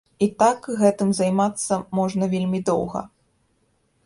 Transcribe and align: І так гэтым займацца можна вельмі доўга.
І 0.27 0.27
так 0.43 0.69
гэтым 0.79 1.11
займацца 1.19 1.79
можна 1.99 2.31
вельмі 2.33 2.63
доўга. 2.71 3.05